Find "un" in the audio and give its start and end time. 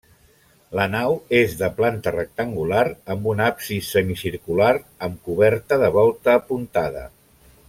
3.35-3.45